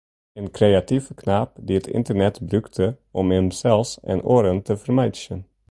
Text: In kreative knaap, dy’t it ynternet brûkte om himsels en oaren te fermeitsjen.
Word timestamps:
In 0.39 0.47
kreative 0.57 1.07
knaap, 1.23 1.51
dy’t 1.67 1.81
it 1.85 1.91
ynternet 1.99 2.35
brûkte 2.49 2.87
om 3.19 3.27
himsels 3.35 3.91
en 4.11 4.19
oaren 4.33 4.59
te 4.67 4.73
fermeitsjen. 4.83 5.41